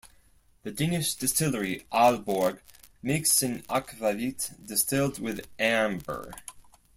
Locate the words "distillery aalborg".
1.13-2.61